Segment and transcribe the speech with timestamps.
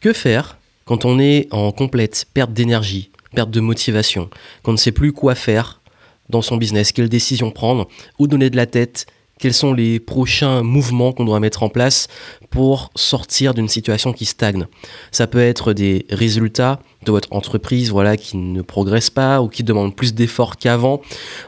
[0.00, 4.30] Que faire quand on est en complète perte d'énergie, perte de motivation,
[4.62, 5.82] qu'on ne sait plus quoi faire
[6.30, 7.88] dans son business, quelle décision prendre,
[8.18, 9.06] où donner de la tête,
[9.38, 12.06] quels sont les prochains mouvements qu'on doit mettre en place
[12.50, 14.66] pour sortir d'une situation qui stagne?
[15.10, 19.64] Ça peut être des résultats de votre entreprise voilà, qui ne progressent pas ou qui
[19.64, 21.02] demandent plus d'efforts qu'avant.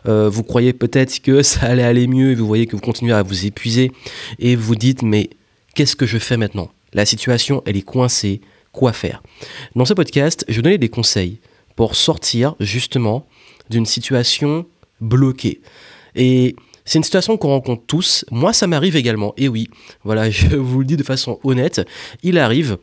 [0.07, 3.13] Euh, vous croyez peut-être que ça allait aller mieux et vous voyez que vous continuez
[3.13, 3.93] à vous épuiser
[4.39, 5.31] et vous dites mais
[5.75, 6.69] qu'est-ce que je fais maintenant?
[6.93, 8.41] La situation, elle est coincée.
[8.73, 9.23] Quoi faire?
[9.75, 11.41] Dans ce podcast, je vais donner des conseils
[11.75, 13.27] pour sortir justement
[13.69, 14.67] d'une situation
[15.01, 15.61] bloquée.
[16.15, 18.25] Et c'est une situation qu'on rencontre tous.
[18.31, 19.35] Moi, ça m'arrive également.
[19.37, 19.69] Et oui,
[20.05, 21.81] voilà, je vous le dis de façon honnête,
[22.23, 22.79] il arrive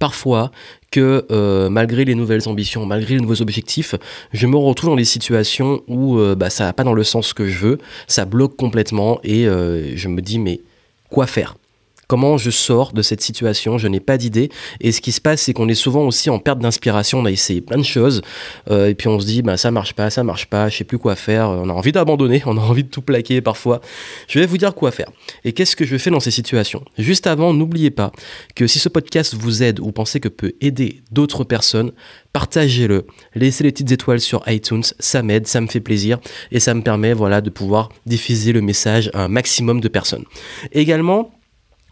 [0.00, 0.50] parfois
[0.90, 3.94] que euh, malgré les nouvelles ambitions, malgré les nouveaux objectifs,
[4.32, 7.32] je me retrouve dans des situations où euh, bah, ça va pas dans le sens
[7.32, 10.60] que je veux, ça bloque complètement et euh, je me dis mais
[11.10, 11.56] quoi faire?
[12.08, 14.48] Comment je sors de cette situation Je n'ai pas d'idée.
[14.80, 17.18] Et ce qui se passe, c'est qu'on est souvent aussi en perte d'inspiration.
[17.18, 18.22] On a essayé plein de choses.
[18.70, 20.84] Euh, et puis on se dit, bah, ça marche pas, ça marche pas, je sais
[20.84, 21.50] plus quoi faire.
[21.50, 23.82] On a envie d'abandonner, on a envie de tout plaquer parfois.
[24.26, 25.10] Je vais vous dire quoi faire.
[25.44, 26.82] Et qu'est-ce que je fais dans ces situations?
[26.96, 28.10] Juste avant, n'oubliez pas
[28.54, 31.92] que si ce podcast vous aide ou pensez que peut aider d'autres personnes,
[32.32, 36.18] partagez-le, laissez les petites étoiles sur iTunes, ça m'aide, ça me fait plaisir
[36.52, 40.24] et ça me permet voilà de pouvoir diffuser le message à un maximum de personnes.
[40.72, 41.32] Également,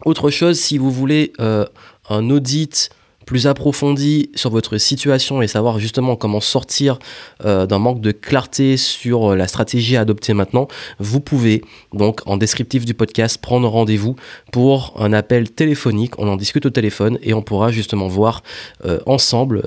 [0.05, 1.65] autre chose, si vous voulez euh,
[2.09, 2.89] un audit
[3.27, 6.97] plus approfondi sur votre situation et savoir justement comment sortir
[7.45, 11.61] euh, d'un manque de clarté sur euh, la stratégie à adopter maintenant, vous pouvez
[11.93, 14.15] donc en descriptif du podcast prendre rendez-vous
[14.51, 16.17] pour un appel téléphonique.
[16.17, 18.43] On en discute au téléphone et on pourra justement voir
[18.85, 19.63] euh, ensemble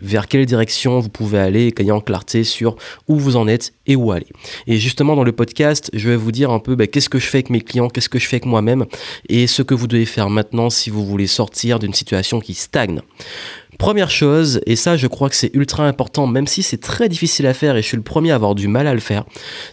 [0.00, 2.76] vers quelle direction vous pouvez aller et en clarté sur
[3.08, 4.28] où vous en êtes et où aller.
[4.68, 7.26] Et justement dans le podcast, je vais vous dire un peu bah, qu'est-ce que je
[7.26, 8.86] fais avec mes clients, qu'est-ce que je fais avec moi-même
[9.28, 12.91] et ce que vous devez faire maintenant si vous voulez sortir d'une situation qui stagne
[13.78, 17.46] Première chose, et ça je crois que c'est ultra important, même si c'est très difficile
[17.46, 19.24] à faire et je suis le premier à avoir du mal à le faire,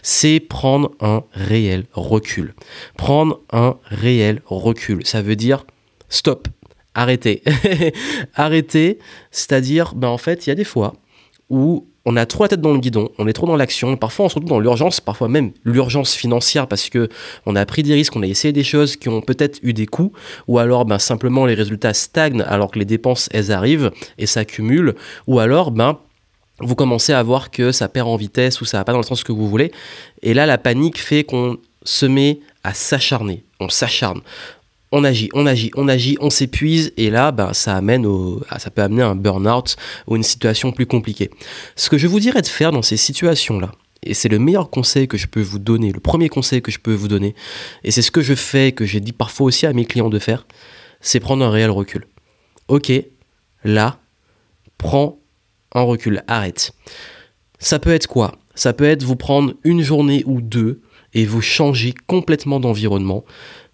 [0.02, 2.54] c'est prendre un réel recul.
[2.96, 5.06] Prendre un réel recul.
[5.06, 5.64] Ça veut dire
[6.08, 6.48] stop,
[6.94, 7.42] arrêtez.
[8.34, 8.98] arrêtez,
[9.30, 10.94] c'est-à-dire, ben en fait, il y a des fois
[11.50, 14.26] où on a trop la tête dans le guidon, on est trop dans l'action, parfois
[14.26, 17.08] on se retrouve dans l'urgence, parfois même l'urgence financière parce que
[17.46, 19.86] on a pris des risques, on a essayé des choses qui ont peut-être eu des
[19.86, 20.12] coûts,
[20.48, 24.94] ou alors ben, simplement les résultats stagnent alors que les dépenses elles arrivent et s'accumulent,
[25.26, 25.98] ou alors ben
[26.60, 29.04] vous commencez à voir que ça perd en vitesse ou ça va pas dans le
[29.04, 29.70] sens que vous voulez,
[30.22, 34.20] et là la panique fait qu'on se met à s'acharner, on s'acharne
[34.92, 38.58] on agit, on agit, on agit, on s'épuise et là, ben, ça amène au, ah,
[38.58, 41.30] ça peut amener un burn-out ou une situation plus compliquée.
[41.76, 45.06] Ce que je vous dirais de faire dans ces situations-là, et c'est le meilleur conseil
[45.06, 47.34] que je peux vous donner, le premier conseil que je peux vous donner,
[47.84, 50.18] et c'est ce que je fais, que j'ai dit parfois aussi à mes clients de
[50.18, 50.46] faire,
[51.00, 52.06] c'est prendre un réel recul.
[52.68, 52.92] Ok,
[53.62, 53.98] là,
[54.78, 55.18] prends
[55.72, 56.72] un recul, arrête.
[57.58, 58.32] Ça peut être quoi?
[58.54, 60.80] Ça peut être vous prendre une journée ou deux
[61.14, 63.24] et vous changer complètement d'environnement.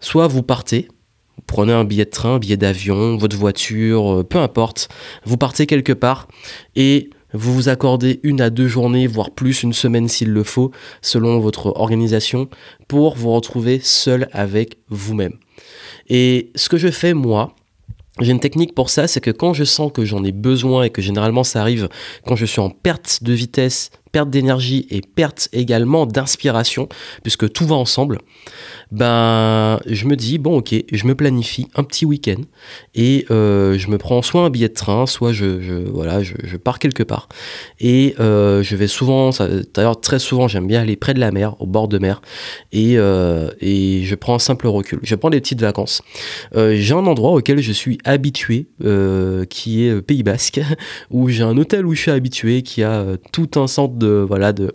[0.00, 0.88] Soit vous partez,
[1.36, 4.88] vous prenez un billet de train, un billet d'avion, votre voiture, euh, peu importe.
[5.24, 6.28] Vous partez quelque part
[6.74, 10.70] et vous vous accordez une à deux journées, voire plus, une semaine s'il le faut,
[11.02, 12.48] selon votre organisation,
[12.88, 15.34] pour vous retrouver seul avec vous-même.
[16.08, 17.54] Et ce que je fais moi,
[18.20, 20.90] j'ai une technique pour ça, c'est que quand je sens que j'en ai besoin et
[20.90, 21.88] que généralement ça arrive
[22.26, 26.88] quand je suis en perte de vitesse, perte d'énergie et perte également d'inspiration,
[27.22, 28.20] puisque tout va ensemble,
[28.90, 32.40] ben je me dis bon ok, je me planifie un petit week-end
[32.94, 36.78] et euh, je me prends soit un billet de train, soit je, voilà je, pars
[36.78, 37.28] quelque part
[37.80, 39.30] et euh, je vais souvent,
[39.74, 42.22] d'ailleurs très souvent j'aime bien aller près de la mer, au bord de mer
[42.72, 45.00] et, euh, et je prends un simple recul.
[45.02, 46.00] Je prends des petites vacances.
[46.54, 48.68] j'ai un endroit auquel je suis habitué
[49.50, 50.60] qui est Pays Basque
[51.10, 54.52] où j'ai un hôtel où je suis habitué qui a tout un centre de voilà
[54.52, 54.72] de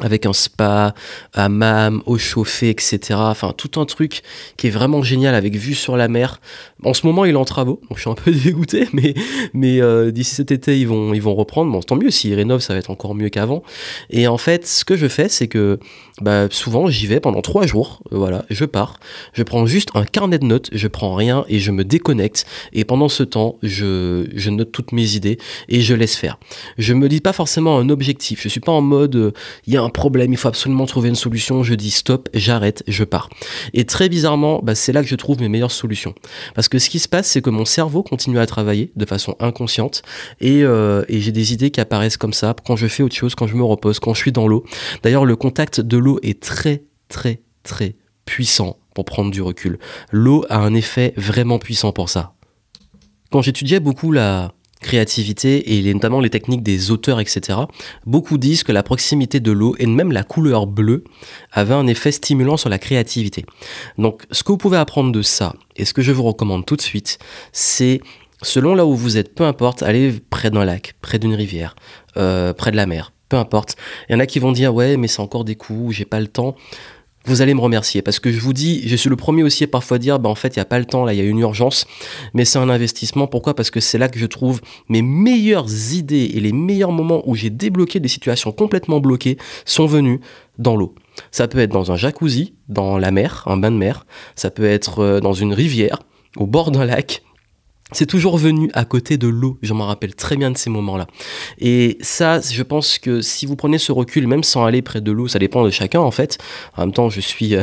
[0.00, 0.94] avec un spa,
[1.34, 2.98] hammam, eau chauffée, etc.
[3.16, 4.22] Enfin, tout un truc
[4.56, 6.40] qui est vraiment génial avec vue sur la mer.
[6.82, 9.14] En ce moment, il est en travaux, donc je suis un peu dégoûté, mais,
[9.52, 11.70] mais euh, d'ici cet été, ils vont, ils vont reprendre.
[11.70, 13.62] Bon, tant mieux, s'ils rénovent, ça va être encore mieux qu'avant.
[14.08, 15.78] Et en fait, ce que je fais, c'est que
[16.20, 18.02] bah, souvent, j'y vais pendant trois jours.
[18.12, 18.98] Euh, voilà, je pars,
[19.34, 22.46] je prends juste un carnet de notes, je prends rien et je me déconnecte.
[22.72, 25.38] Et pendant ce temps, je, je note toutes mes idées
[25.68, 26.38] et je laisse faire.
[26.78, 28.42] Je me dis pas forcément un objectif.
[28.42, 29.32] Je suis pas en mode, euh,
[29.66, 31.62] il y a problème, il faut absolument trouver une solution.
[31.62, 33.28] Je dis stop, j'arrête, je pars.
[33.74, 36.14] Et très bizarrement, bah, c'est là que je trouve mes meilleures solutions.
[36.54, 39.36] Parce que ce qui se passe, c'est que mon cerveau continue à travailler de façon
[39.40, 40.02] inconsciente
[40.40, 43.34] et, euh, et j'ai des idées qui apparaissent comme ça quand je fais autre chose,
[43.34, 44.64] quand je me repose, quand je suis dans l'eau.
[45.02, 49.78] D'ailleurs, le contact de l'eau est très, très, très puissant pour prendre du recul.
[50.10, 52.34] L'eau a un effet vraiment puissant pour ça.
[53.30, 57.58] Quand j'étudiais beaucoup la créativité et notamment les techniques des auteurs, etc.,
[58.06, 61.04] beaucoup disent que la proximité de l'eau et même la couleur bleue
[61.52, 63.44] avait un effet stimulant sur la créativité.
[63.98, 66.76] Donc ce que vous pouvez apprendre de ça, et ce que je vous recommande tout
[66.76, 67.18] de suite,
[67.52, 68.00] c'est
[68.42, 71.76] selon là où vous êtes, peu importe, allez près d'un lac, près d'une rivière,
[72.16, 73.76] euh, près de la mer, peu importe.
[74.08, 76.20] Il y en a qui vont dire ouais mais c'est encore des coups, j'ai pas
[76.20, 76.56] le temps
[77.26, 78.02] vous allez me remercier.
[78.02, 80.34] Parce que je vous dis, je suis le premier aussi à parfois dire, bah en
[80.34, 81.86] fait, il n'y a pas le temps, là, il y a une urgence,
[82.34, 83.26] mais c'est un investissement.
[83.26, 83.54] Pourquoi?
[83.54, 87.34] Parce que c'est là que je trouve mes meilleures idées et les meilleurs moments où
[87.34, 90.20] j'ai débloqué des situations complètement bloquées sont venus
[90.58, 90.94] dans l'eau.
[91.30, 94.06] Ça peut être dans un jacuzzi, dans la mer, un bain de mer,
[94.36, 95.98] ça peut être euh, dans une rivière,
[96.36, 97.22] au bord d'un lac,
[97.92, 99.58] c'est toujours venu à côté de l'eau.
[99.62, 101.06] Je m'en rappelle très bien de ces moments-là.
[101.58, 105.12] Et ça, je pense que si vous prenez ce recul, même sans aller près de
[105.12, 106.38] l'eau, ça dépend de chacun en fait.
[106.76, 107.62] En même temps, je suis euh,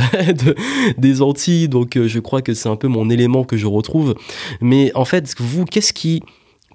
[0.98, 4.16] des Antilles, donc euh, je crois que c'est un peu mon élément que je retrouve.
[4.62, 6.22] Mais en fait, vous, qu'est-ce qui,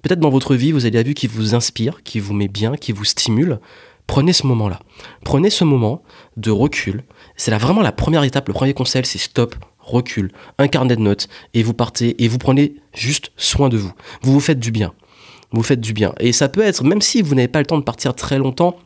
[0.02, 2.92] peut-être dans votre vie, vous avez vu qui vous inspire, qui vous met bien, qui
[2.92, 3.58] vous stimule?
[4.06, 4.80] Prenez ce moment-là.
[5.24, 6.02] Prenez ce moment
[6.36, 7.04] de recul.
[7.36, 11.02] C'est là vraiment la première étape, le premier conseil, c'est stop, recul, un carnet de
[11.02, 13.92] notes, et vous partez et vous prenez juste soin de vous.
[14.22, 14.92] Vous vous faites du bien.
[15.52, 16.14] Vous faites du bien.
[16.18, 18.76] Et ça peut être, même si vous n'avez pas le temps de partir très longtemps,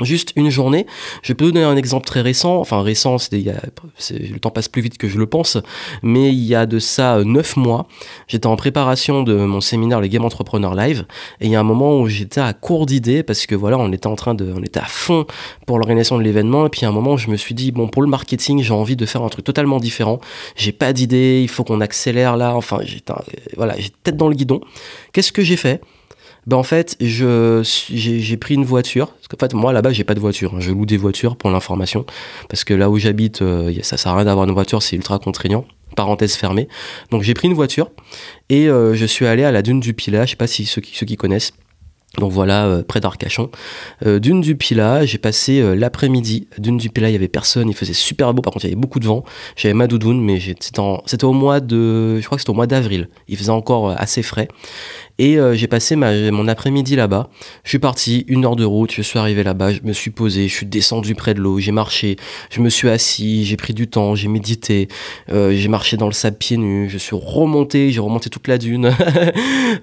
[0.00, 0.86] Juste une journée.
[1.22, 2.58] Je peux vous donner un exemple très récent.
[2.58, 5.58] Enfin, récent, c'est, le temps passe plus vite que je le pense.
[6.02, 7.86] Mais il y a de ça euh, neuf mois,
[8.28, 11.06] j'étais en préparation de mon séminaire, les Game Entrepreneur Live.
[11.40, 13.90] Et il y a un moment où j'étais à court d'idées parce que voilà, on
[13.92, 15.26] était en train de, on était à fond
[15.66, 16.66] pour l'organisation de l'événement.
[16.66, 18.96] Et puis, à un moment, je me suis dit, bon, pour le marketing, j'ai envie
[18.96, 20.20] de faire un truc totalement différent.
[20.54, 21.40] J'ai pas d'idée.
[21.42, 22.54] Il faut qu'on accélère là.
[22.54, 23.12] Enfin, j'étais,
[23.56, 24.60] voilà, j'ai tête dans le guidon.
[25.12, 25.80] Qu'est-ce que j'ai fait?
[26.46, 29.14] Ben en fait, je j'ai pris une voiture.
[29.28, 30.54] Parce fait, moi là-bas, j'ai pas de voiture.
[30.54, 30.60] Hein.
[30.60, 32.04] Je loue des voitures pour l'information,
[32.48, 35.18] parce que là où j'habite, euh, ça sert à rien d'avoir une voiture, c'est ultra
[35.18, 35.64] contraignant.
[35.96, 36.68] Parenthèse fermée.
[37.10, 37.90] Donc j'ai pris une voiture
[38.48, 40.24] et euh, je suis allé à la dune du Pilat.
[40.24, 41.52] Je sais pas si ceux qui, ceux qui connaissent.
[42.18, 43.50] Donc voilà, euh, près d'Arcachon.
[44.04, 46.48] Euh, dune du Pilat, j'ai passé l'après-midi.
[46.58, 48.42] Dune du Pilat, il y avait personne, il faisait super beau.
[48.42, 49.24] Par contre, il y avait beaucoup de vent.
[49.56, 53.08] J'avais ma doudoune, mais c'était au mois de, je crois que c'était au mois d'avril.
[53.28, 54.48] Il faisait encore assez frais.
[55.22, 57.28] Et j'ai passé mon après-midi là-bas.
[57.62, 58.90] Je suis parti, une heure de route.
[58.92, 61.72] Je suis arrivé là-bas, je me suis posé, je suis descendu près de l'eau, j'ai
[61.72, 62.16] marché,
[62.50, 64.88] je me suis assis, j'ai pris du temps, j'ai médité,
[65.28, 68.90] j'ai marché dans le sable pieds nus, je suis remonté, j'ai remonté toute la dune.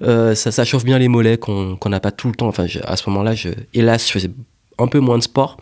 [0.02, 2.48] ça, ça chauffe bien les mollets qu'on n'a pas tout le temps.
[2.48, 4.30] Enfin, à ce moment-là, je, hélas, je faisais
[4.78, 5.56] un peu moins de sport.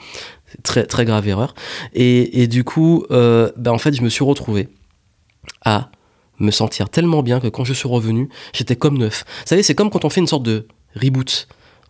[0.62, 1.55] Très, grave erreur.
[1.93, 4.69] Et, du coup, euh, ben, en fait, je me suis retrouvé
[5.64, 5.90] à
[6.38, 9.25] me sentir tellement bien que quand je suis revenu, j'étais comme neuf.
[9.27, 11.49] Vous savez, c'est comme quand on fait une sorte de reboot.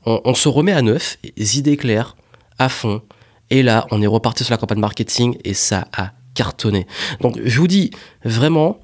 [0.08, 2.16] On, se remet à neuf, les idées claires,
[2.60, 3.02] à fond.
[3.50, 6.86] Et là, on est reparti sur la campagne marketing et ça a cartonné.
[7.20, 7.90] Donc, je vous dis
[8.24, 8.78] vraiment,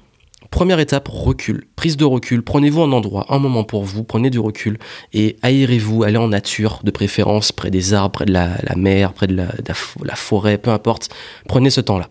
[0.53, 2.43] Première étape, recul, prise de recul.
[2.43, 4.77] Prenez-vous un endroit, un moment pour vous, prenez du recul
[5.11, 9.25] et aérez-vous, allez en nature, de préférence près des arbres, près de la, mer, près
[9.25, 11.09] de la, forêt, peu importe.
[11.47, 12.07] Prenez ce temps-là.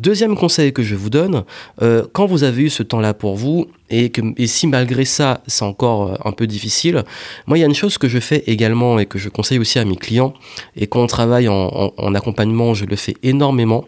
[0.00, 1.44] Deuxième conseil que je vous donne,
[1.80, 5.64] euh, quand vous avez eu ce temps-là pour vous, et, que, si malgré ça, c'est
[5.64, 7.04] encore euh, un peu difficile,
[7.46, 9.78] moi, il y a une chose que je fais également et que je conseille aussi
[9.78, 10.34] à mes clients,
[10.74, 13.84] et quand on travaille en accompagnement, je le fais énormément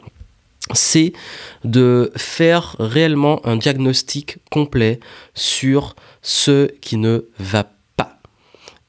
[0.75, 1.13] c'est
[1.65, 5.01] de faire réellement un diagnostic complet
[5.35, 7.65] sur ce qui ne va
[7.97, 8.19] pas.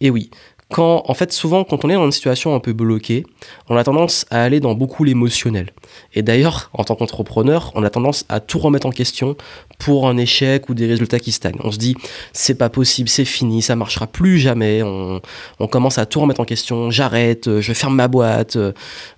[0.02, 0.32] Et oui,
[0.72, 3.26] quand, en fait, souvent, quand on est dans une situation un peu bloquée,
[3.70, 5.72] on a tendance à aller dans beaucoup l'émotionnel.
[6.14, 9.36] Et d'ailleurs, en tant qu'entrepreneur, on a tendance à tout remettre en question
[9.80, 11.60] pour un échec ou des résultats qui stagnent.
[11.64, 11.96] On se dit,
[12.34, 14.84] c'est pas possible, c'est fini, ça marchera plus jamais.
[14.84, 15.22] On,
[15.72, 16.92] commence à tout remettre en question.
[16.92, 18.58] J'arrête, je ferme ma boîte.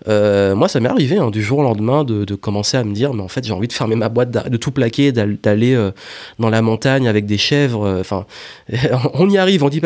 [0.07, 3.13] Euh, moi, ça m'est arrivé hein, du jour au lendemain de, commencer à me dire,
[3.13, 5.91] mais en fait, j'ai envie de fermer ma boîte, de tout plaquer, d'aller euh,
[6.39, 7.85] dans la montagne avec des chèvres.
[7.85, 8.25] Euh, enfin,
[9.13, 9.81] on y arrive, on, dit,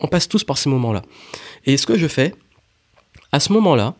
[0.00, 1.02] on passe tous par ces moments-là.
[1.66, 2.34] Et ce que je fais,
[3.32, 3.94] à ce moment-là,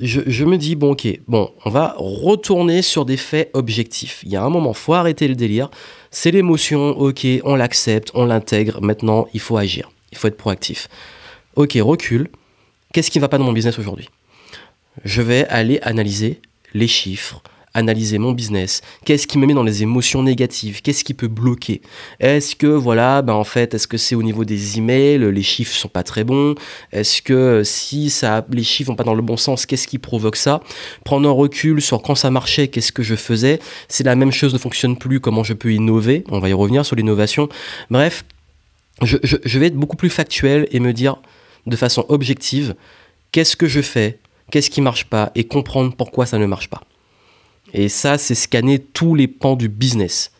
[0.00, 4.20] je, me dis, bon, ok, bon, on va retourner sur des faits objectifs.
[4.24, 5.70] Il y a un moment, faut arrêter le délire.
[6.10, 8.82] C'est l'émotion, ok, on l'accepte, on l'intègre.
[8.82, 9.90] Maintenant, il faut agir.
[10.12, 10.88] Il faut être proactif.
[11.54, 12.28] Ok, recule.
[12.92, 14.08] Qu'est-ce qui ne va pas dans mon business aujourd'hui?
[15.04, 16.40] Je vais aller analyser
[16.74, 17.42] les chiffres,
[17.76, 18.80] analyser mon business.
[19.04, 20.82] Qu'est-ce qui me met dans les émotions négatives?
[20.82, 21.82] Qu'est-ce qui peut bloquer?
[22.18, 25.74] Est-ce que, voilà, ben en fait, est-ce que c'est au niveau des emails, les chiffres
[25.74, 26.54] sont pas très bons?
[26.92, 30.36] Est-ce que si ça, les chiffres vont pas dans le bon sens, qu'est-ce qui provoque
[30.36, 30.60] ça?
[31.04, 33.60] Prendre un recul sur quand ça marchait, qu'est-ce que je faisais.
[33.88, 36.24] C'est la même chose ne fonctionne plus, comment je peux innover?
[36.30, 37.48] On va y revenir sur l'innovation.
[37.90, 38.24] Bref,
[39.02, 41.16] je, je vais être beaucoup plus factuel et me dire
[41.66, 42.74] de façon objective
[43.32, 44.18] qu'est-ce que je fais,
[44.50, 46.82] qu'est-ce qui marche pas et comprendre pourquoi ça ne marche pas.
[47.72, 50.30] Et ça, c'est scanner tous les pans du business.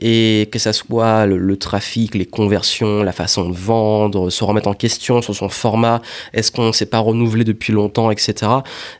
[0.00, 4.74] et que ça soit le, trafic, les conversions, la façon de vendre, se remettre en
[4.74, 6.00] question sur son format,
[6.32, 8.52] est-ce qu'on ne s'est pas renouvelé depuis longtemps, etc.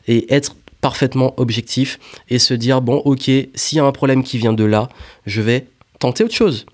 [0.09, 4.37] Et être parfaitement objectif et se dire bon ok s'il y a un problème qui
[4.37, 4.87] vient de là
[5.25, 5.67] je vais
[5.99, 6.65] tenter autre chose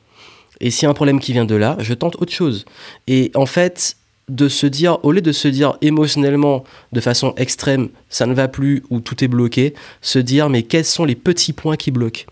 [0.62, 2.66] et s'il y a un problème qui vient de là je tente autre chose
[3.08, 3.98] et en fait
[4.29, 8.48] de se dire, au lieu de se dire émotionnellement de façon extrême, ça ne va
[8.48, 12.24] plus ou tout est bloqué, se dire mais quels sont les petits points qui bloquent?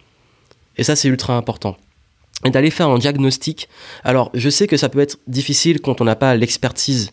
[0.77, 1.77] Et ça c'est ultra important.
[2.45, 3.69] Et d'aller faire un diagnostic.
[4.03, 7.11] Alors je sais que ça peut être difficile quand on n'a pas l'expertise.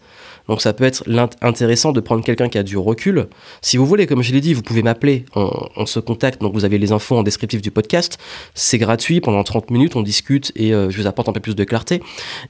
[0.49, 1.05] Donc ça peut être
[1.43, 3.29] intéressant de prendre quelqu'un qui a du recul.
[3.63, 6.65] Si vous voulez, comme je l'ai dit, vous pouvez m'appeler, on, se contacte, donc vous
[6.65, 8.19] avez les infos en descriptif du podcast.
[8.55, 11.55] C'est gratuit, pendant 30 minutes on discute et euh, je vous apporte un peu plus
[11.55, 12.03] de clarté.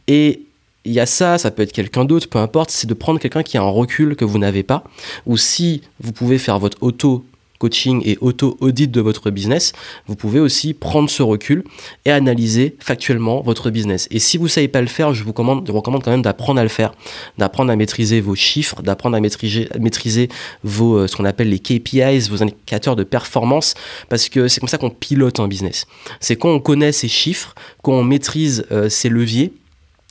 [0.09, 0.47] Et
[0.85, 3.43] il y a ça, ça peut être quelqu'un d'autre, peu importe, c'est de prendre quelqu'un
[3.43, 4.85] qui a un recul que vous n'avez pas,
[5.27, 7.25] ou si vous pouvez faire votre auto
[7.61, 9.73] coaching et auto-audit de votre business,
[10.07, 11.63] vous pouvez aussi prendre ce recul
[12.07, 14.09] et analyser factuellement votre business.
[14.11, 15.69] Et si vous ne savez pas le faire, je vous, recommande,
[16.03, 16.93] quand même d'apprendre à le faire,
[17.37, 20.29] d'apprendre à maîtriser vos chiffres, d'apprendre à maîtriser,
[20.65, 23.75] vos, euh, ce qu'on appelle les KPIs, vos indicateurs de performance,
[24.09, 25.87] parce que c'est comme ça qu'on pilote un business.
[26.19, 29.53] C'est quand on connaît ces chiffres, quand on maîtrise euh, ces leviers,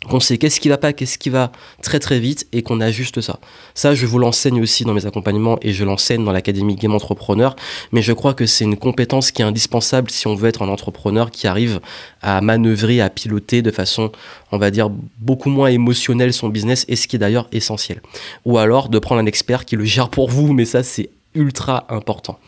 [0.07, 1.51] qu'on sait qu'est-ce qui va pas, qu'est-ce qui va
[1.81, 3.39] très très vite et qu'on ajuste ça.
[3.73, 7.55] Ça, je vous l'enseigne aussi dans mes accompagnements et je l'enseigne dans l'académie Game Entrepreneur,
[7.91, 10.69] mais je crois que c'est une compétence qui est indispensable si on veut être un
[10.69, 11.81] entrepreneur qui arrive
[12.21, 14.11] à manœuvrer, à piloter de façon,
[14.53, 14.89] on va dire,
[15.19, 18.01] beaucoup moins émotionnelle son business et ce qui est d'ailleurs essentiel.
[18.45, 21.85] Ou alors de prendre un expert qui le gère pour vous, mais ça c'est ultra
[21.89, 22.39] important.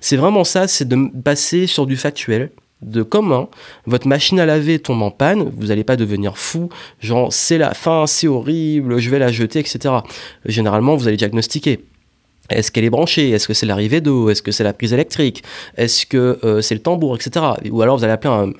[0.00, 2.50] C'est vraiment ça, c'est de passer sur du factuel,
[2.82, 3.48] de commun,
[3.86, 6.68] votre machine à laver tombe en panne, vous n'allez pas devenir fou,
[7.00, 9.94] genre c'est la fin, c'est horrible, je vais la jeter, etc.
[10.44, 11.84] Généralement, vous allez diagnostiquer.
[12.50, 13.30] Est-ce qu'elle est branchée?
[13.30, 14.30] Est-ce que c'est l'arrivée d'eau?
[14.30, 15.42] Est-ce que c'est la prise électrique?
[15.76, 17.44] Est-ce que euh, c'est le tambour, etc.
[17.70, 18.32] Ou alors vous allez appeler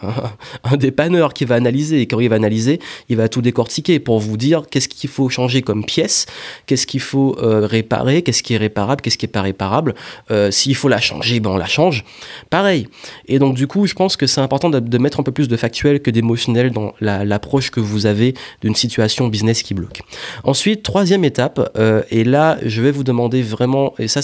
[0.65, 2.03] un, dépanneur qui va analyser.
[2.03, 5.29] Et quand il va analyser, il va tout décortiquer pour vous dire qu'est-ce qu'il faut
[5.31, 6.27] changer comme pièce,
[6.67, 9.95] qu'est-ce qu'il faut euh, réparer, qu'est-ce qui est réparable, qu'est-ce qui est pas réparable.
[10.31, 12.05] Euh, s'il faut la changer, ben on la change.
[12.51, 12.89] Pareil.
[13.27, 15.57] Et donc du coup, je pense que c'est important de, mettre un peu plus de
[15.57, 20.01] factuel que d'émotionnel dans l'approche que vous avez d'une situation business qui bloque.
[20.45, 21.79] Ensuite, troisième étape,
[22.11, 24.21] et là, je vais vous demander vraiment et ça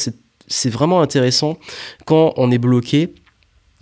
[0.47, 1.59] c'est vraiment intéressant
[2.05, 3.15] quand on est bloqué.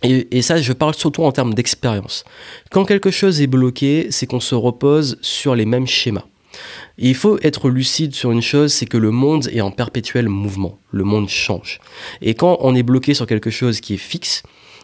[0.05, 2.25] Et, ça, je parle surtout en termes d'expérience.
[2.73, 6.25] Quand quelque chose est bloqué, c'est qu'on se repose sur les mêmes schémas.
[6.99, 10.77] il faut être lucide sur une chose, c'est que le monde est en perpétuel mouvement.
[10.91, 11.79] Le monde change.
[12.21, 14.43] Et quand on est bloqué sur quelque chose qui est fixe,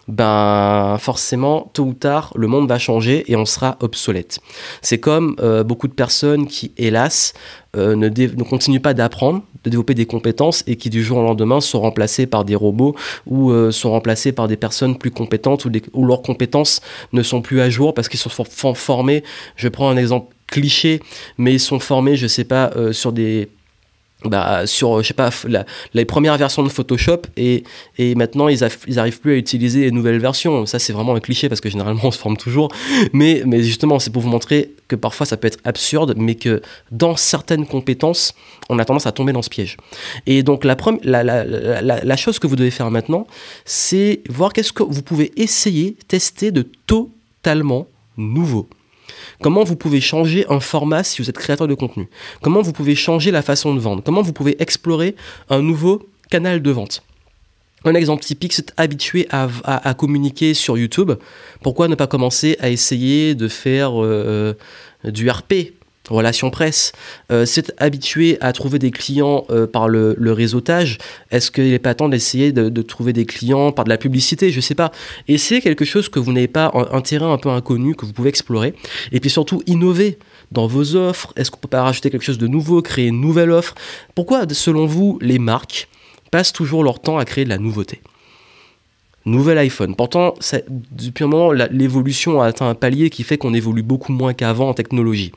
[0.09, 4.41] ben forcément, tôt ou tard, le monde va changer et on sera obsolète.
[4.81, 7.35] C'est comme euh, beaucoup de personnes qui, hélas,
[7.77, 8.09] euh, ne,
[8.43, 12.45] continuent pas d'apprendre, développer des compétences et qui du jour au lendemain sont remplacés par
[12.45, 12.95] des robots
[13.27, 16.81] ou euh, sont remplacés par des personnes plus compétentes ou, ou, leurs compétences
[17.13, 18.31] ne sont plus à jour parce qu'ils sont
[18.75, 19.25] formés.
[19.57, 21.01] Je prends un exemple cliché,
[21.37, 23.49] mais ils sont formés, je sais pas, sur des
[24.25, 27.63] bah, sur je sais pas la, les premières versions de Photoshop et,
[27.99, 28.59] et maintenant ils,
[28.89, 30.67] ils arrivent plus à utiliser les nouvelles versions.
[30.67, 32.69] Ça c'est vraiment un cliché parce que généralement on se forme toujours.
[33.13, 36.63] Mais, mais justement c'est pour vous montrer que parfois ça peut être absurde mais que
[36.91, 38.35] dans certaines compétences
[38.69, 39.77] on a tendance à tomber dans ce piège.
[40.27, 41.45] Et donc la, la, la,
[41.83, 43.27] la, chose que vous devez faire maintenant
[43.65, 48.69] c'est voir qu'est-ce que vous pouvez essayer tester de totalement nouveau
[49.41, 52.09] Comment vous pouvez changer un format si vous êtes créateur de contenu?
[52.43, 54.03] Comment vous pouvez changer la façon de vendre?
[54.03, 55.15] Comment vous pouvez explorer
[55.49, 57.03] un nouveau canal de vente?
[57.85, 61.13] Un exemple typique, c'est habitué à, communiquer sur YouTube.
[61.63, 64.57] Pourquoi ne pas commencer à essayer de faire euh,
[65.05, 65.78] euh, du RP
[66.09, 66.93] relation presse,
[67.31, 70.99] euh, s'être habitué à trouver des clients euh, par le, réseautage,
[71.31, 74.61] est-ce qu'il n'est pas temps d'essayer de, trouver des clients par de la publicité Je
[74.61, 74.93] sais pas.
[75.37, 78.29] C'est quelque chose que vous n'avez pas, un, terrain un peu inconnu que vous pouvez
[78.29, 78.75] explorer.
[79.13, 80.19] Et puis surtout, innover
[80.53, 81.33] dans vos offres.
[81.37, 83.75] Est-ce qu'on peut pas rajouter quelque chose de nouveau, créer une nouvelle offre?
[84.15, 85.89] Pourquoi, selon vous, les marques
[86.31, 88.01] passent toujours leur temps à créer de la nouveauté?
[89.29, 89.95] Nouvel iPhone.
[89.95, 90.35] Pourtant,
[90.91, 94.69] depuis un moment, l'évolution a atteint un palier qui fait qu'on évolue beaucoup moins qu'avant
[94.69, 95.33] en technologie.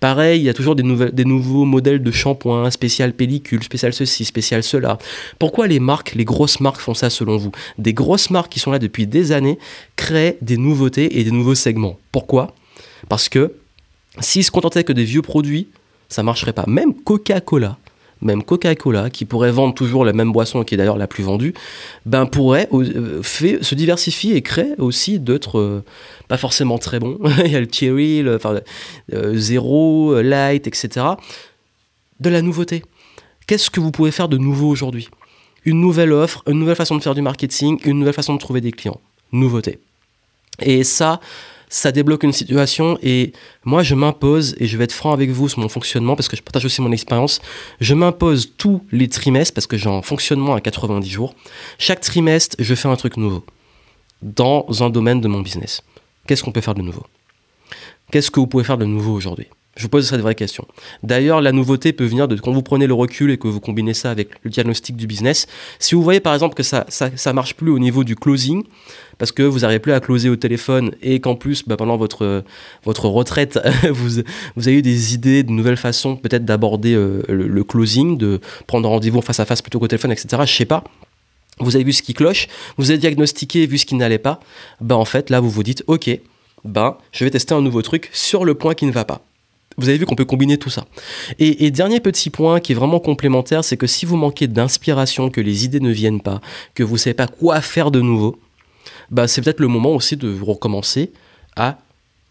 [0.00, 4.62] Pareil, il y a toujours des, nouveaux modèles de shampoing, spécial pellicule, spécial ceci, spécial
[4.62, 4.98] cela.
[5.38, 7.52] Pourquoi les marques, les grosses marques font ça selon vous?
[7.78, 9.58] Des grosses marques qui sont là depuis des années
[9.96, 11.98] créent des nouveautés et des nouveaux segments.
[12.12, 12.54] Pourquoi?
[13.08, 13.52] Parce que
[14.20, 15.68] s'ils se contentaient que des vieux produits,
[16.08, 16.64] ça marcherait pas.
[16.66, 17.78] Même Coca-Cola
[18.22, 21.54] même Coca-Cola, qui pourrait vendre toujours la même boisson, qui est d'ailleurs la plus vendue,
[22.06, 25.84] ben pourrait euh, se diversifier et créer aussi d'autres, euh,
[26.28, 27.18] pas forcément très bons.
[27.44, 31.06] Il y a le cherry, euh, zéro, light, etc.
[32.20, 32.82] De la nouveauté.
[33.46, 35.08] Qu'est-ce que vous pouvez faire de nouveau aujourd'hui?
[35.64, 38.60] Une nouvelle offre, une nouvelle façon de faire du marketing, une nouvelle façon de trouver
[38.60, 39.00] des clients.
[39.32, 39.78] Nouveauté.
[40.60, 41.20] Et ça,
[41.68, 43.32] ça débloque une situation et
[43.64, 46.36] moi je m'impose et je vais être franc avec vous sur mon fonctionnement parce que
[46.36, 47.40] je partage aussi mon expérience.
[47.80, 51.34] Je m'impose tous les trimestres parce que j'ai un fonctionnement à 90 jours.
[51.78, 53.44] Chaque trimestre, je fais un truc nouveau
[54.22, 55.82] dans un domaine de mon business.
[56.26, 57.06] Qu'est-ce qu'on peut faire de nouveau?
[58.10, 59.48] Qu'est-ce que vous pouvez faire de nouveau aujourd'hui?
[59.76, 60.66] Je vous pose cette vraie question.
[61.02, 63.92] D'ailleurs, la nouveauté peut venir de quand vous prenez le recul et que vous combinez
[63.92, 65.46] ça avec le diagnostic du business.
[65.78, 68.64] Si vous voyez par exemple que ça, ça, marche plus au niveau du closing,
[69.18, 72.42] parce que vous n'arrivez plus à closer au téléphone et qu'en plus, bah, pendant votre,
[72.84, 73.58] votre retraite,
[73.90, 74.22] vous,
[74.56, 78.88] vous avez eu des idées, de nouvelles façons peut-être d'aborder euh, le, closing, de prendre
[78.88, 80.42] rendez-vous face à face plutôt qu'au téléphone, etc.
[80.46, 80.84] Je sais pas.
[81.58, 84.40] Vous avez vu ce qui cloche, vous avez diagnostiqué, vu ce qui n'allait pas.
[84.80, 86.10] Bah en fait, là, vous vous dites, ok,
[86.64, 89.22] ben, je vais tester un nouveau truc sur le point qui ne va pas.
[89.78, 90.86] Vous avez vu qu'on peut combiner tout ça.
[91.38, 95.40] Et, dernier petit point qui est vraiment complémentaire, c'est que si vous manquez d'inspiration, que
[95.40, 96.40] les idées ne viennent pas,
[96.74, 98.38] que vous ne savez pas quoi faire de nouveau,
[99.10, 101.12] bah c'est peut-être le moment aussi de recommencer
[101.56, 101.78] à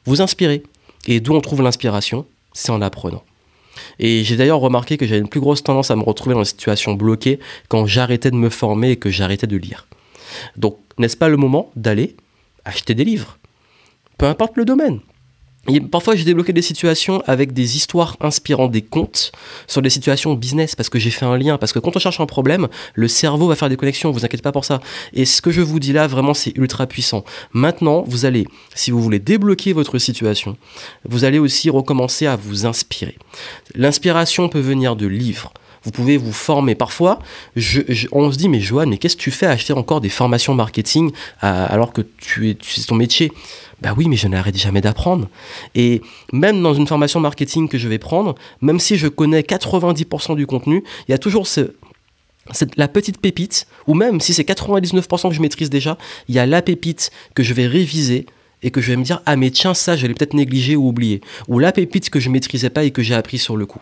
[0.06, 0.64] vous inspirer.
[1.08, 3.24] Et d'où on trouve l'inspiration C'est en apprenant.
[4.00, 6.46] Et j'ai d'ailleurs remarqué que j'avais une plus grosse tendance à me retrouver dans une
[6.46, 9.88] situation bloquée quand j'arrêtais de me former et que j'arrêtais de lire.
[10.56, 12.16] Donc, n'est-ce pas le moment d'aller
[12.64, 13.38] acheter des livres?
[14.18, 15.00] Peu importe le domaine
[15.92, 19.32] parfois, j'ai débloqué des situations avec des histoires inspirantes, des contes
[19.68, 21.58] sur des situations business, parce que j'ai fait un lien.
[21.58, 24.44] Parce que quand on cherche un problème, le cerveau va faire des connexions, vous inquiétez
[24.44, 24.82] pas pour ça.
[25.14, 27.24] Et ce que je vous dis là, vraiment, c'est ultra puissant.
[27.52, 30.58] Maintenant, vous allez, si vous voulez débloquer votre situation,
[31.08, 33.18] vous allez aussi recommencer à vous inspirer.
[33.74, 35.52] L'inspiration peut venir de livres,
[35.84, 36.76] vous pouvez vous former.
[36.76, 37.20] Parfois,
[38.12, 40.54] on se dit, mais Joanne, mais qu'est-ce que tu fais à acheter encore des formations
[40.54, 43.32] marketing alors que tu es, c'est ton métier?
[43.82, 45.28] Bah oui, mais je n'arrête jamais d'apprendre.
[45.76, 46.02] Et
[46.32, 50.48] même dans une formation marketing que je vais prendre, même si je connais 90% du
[50.48, 51.74] contenu, il y a toujours ce,
[52.78, 56.46] la petite pépite, ou même si c'est 99% que je maîtrise déjà, il y a
[56.46, 58.26] la pépite que je vais réviser
[58.64, 60.88] et que je vais me dire ah mais tiens ça je l'ai peut-être négligé ou
[60.88, 63.82] oublié ou la pépite que je maîtrisais pas et que j'ai appris sur le coup.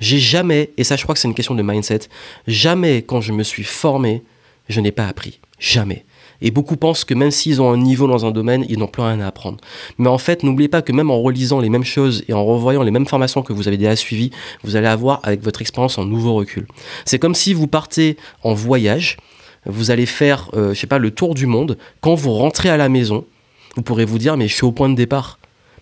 [0.00, 2.02] J'ai jamais et ça je crois que c'est une question de mindset,
[2.46, 4.22] jamais quand je me suis formé,
[4.68, 6.04] je n'ai pas appris, jamais.
[6.42, 9.02] Et beaucoup pensent que même s'ils ont un niveau dans un domaine, ils n'ont plus
[9.02, 9.58] rien à apprendre.
[9.98, 12.82] Mais en fait, n'oubliez pas que même en relisant les mêmes choses et en revoyant
[12.82, 14.30] les mêmes formations que vous avez déjà suivies,
[14.64, 16.66] vous allez avoir avec votre expérience un nouveau recul.
[17.04, 19.16] C'est comme si vous partez en voyage,
[19.64, 21.78] vous allez faire, euh, je sais pas, le tour du monde.
[22.00, 23.24] Quand vous rentrez à la maison,
[23.76, 25.38] vous pourrez vous dire, mais je suis au point de départ.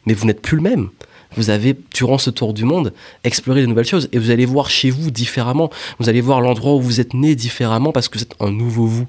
[0.07, 0.91] Mais vous n'êtes plus le même
[1.37, 2.93] vous avez, durant ce tour du monde,
[3.25, 5.71] exploré de nouvelles choses et vous allez voir chez vous différemment.
[5.99, 8.87] Vous allez voir l'endroit où vous êtes né différemment parce que vous êtes un nouveau
[8.87, 9.07] vous.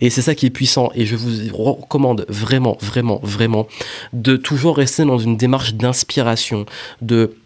[0.00, 0.90] Et c'est ça qui est puissant.
[0.94, 3.68] Et je vous recommande vraiment, vraiment, vraiment
[4.12, 6.66] de toujours rester dans une démarche d'inspiration,
[7.00, 7.36] de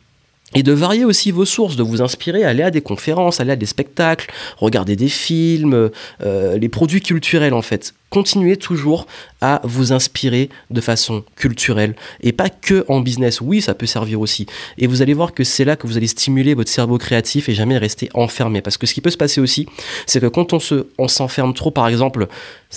[0.55, 3.57] et de varier aussi vos sources, de vous inspirer, aller à des conférences, aller à
[3.57, 5.91] des spectacles, regarder des films,
[6.25, 7.95] euh, les produits culturels en fait.
[8.11, 9.07] Continuez toujours
[9.41, 13.41] à vous inspirer de façon culturelle et pas que en business.
[13.41, 14.47] Oui, ça peut servir aussi.
[14.79, 17.55] Et vous allez voir que c'est là que vous allez stimuler votre cerveau créatif et
[17.55, 18.63] jamais rester enfermé.
[18.63, 19.67] Parce que ce qui peut se passer aussi,
[20.07, 22.29] c'est que quand on se, on s'enferme trop, par exemple,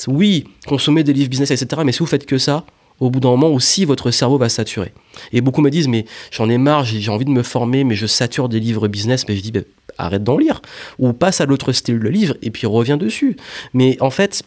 [0.07, 1.83] oui, consommer des livres business, etc.
[1.85, 2.65] Mais si vous faites que ça,
[2.99, 4.93] au bout d'un moment aussi votre cerveau va saturer.
[5.31, 8.05] Et beaucoup me disent mais j'en ai marre, j'ai envie de me former, mais je
[8.05, 9.65] sature des livres business, mais je dis ben,
[9.97, 10.61] arrête d'en lire
[10.97, 13.35] ou passe à l'autre style de livre et puis reviens dessus.
[13.73, 14.43] Mais en fait,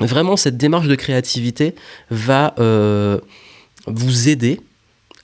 [0.00, 1.74] vraiment cette démarche de créativité
[2.10, 3.18] va euh,
[3.86, 4.60] vous aider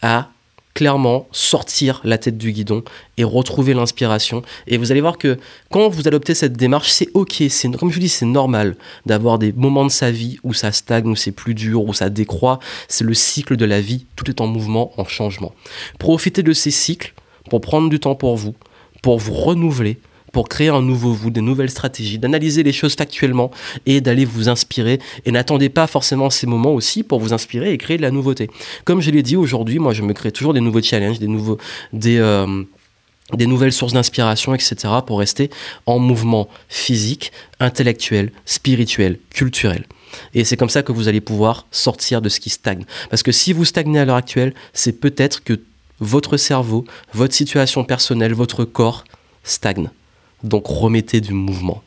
[0.03, 0.32] à
[0.74, 2.82] clairement sortir la tête du guidon
[3.18, 4.42] et retrouver l'inspiration.
[4.66, 5.38] Et vous allez voir que
[5.70, 9.38] quand vous adoptez cette démarche, c'est ok, c'est comme je vous dis, c'est normal d'avoir
[9.38, 12.58] des moments de sa vie où ça stagne, où c'est plus dur, où ça décroît.
[12.88, 15.54] C'est le cycle de la vie, tout est en mouvement, en changement.
[15.98, 17.14] Profitez de ces cycles
[17.50, 18.54] pour prendre du temps pour vous,
[19.02, 19.98] pour vous renouveler,
[20.33, 23.51] pour créer un nouveau vous, des nouvelles stratégies, d'analyser les choses factuellement
[23.87, 24.99] et d'aller vous inspirer.
[25.25, 28.51] Et n'attendez pas forcément ces moments aussi pour vous inspirer et créer de la nouveauté.
[28.85, 32.64] Comme je l'ai dit aujourd'hui, moi je me crée toujours des nouveaux challenges, des euh,
[33.33, 35.51] des nouvelles sources d'inspiration, etc., pour rester
[35.87, 39.87] en mouvement physique, intellectuel, spirituel, culturel.
[40.35, 42.85] Et c'est comme ça que vous allez pouvoir sortir de ce qui stagne.
[43.09, 45.61] Parce que si vous stagnez à l'heure actuelle, c'est peut-être que
[46.01, 49.05] votre cerveau, votre situation personnelle, votre corps
[49.45, 49.88] stagne.
[50.44, 51.83] Donc remettez du mouvement.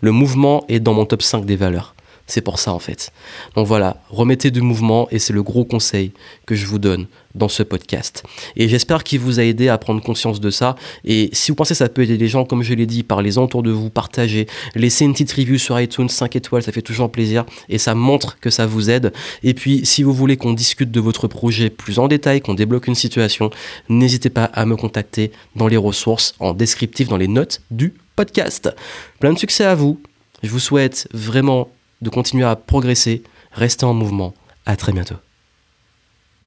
[0.00, 1.94] Le mouvement est dans mon top 5 des valeurs.
[2.32, 3.12] C'est pour ça en fait.
[3.56, 6.12] Donc voilà, remettez du mouvement et c'est le gros conseil
[6.46, 8.22] que je vous donne dans ce podcast.
[8.56, 10.74] Et j'espère qu'il vous a aidé à prendre conscience de ça.
[11.04, 13.42] Et si vous pensez que ça peut aider les gens, comme je l'ai dit, parlez-en
[13.42, 17.12] autour de vous, partagez, laissez une petite review sur iTunes, 5 étoiles, ça fait toujours
[17.12, 19.12] plaisir et ça montre que ça vous aide.
[19.42, 22.86] Et puis si vous voulez qu'on discute de votre projet plus en détail, qu'on débloque
[22.86, 23.50] une situation,
[23.90, 28.74] n'hésitez pas à me contacter dans les ressources en descriptif, dans les notes du podcast.
[29.20, 30.00] Plein de succès à vous.
[30.42, 31.68] Je vous souhaite vraiment
[32.02, 33.22] de continuer à progresser.
[33.52, 34.34] Restez en mouvement.
[34.66, 35.16] À très bientôt.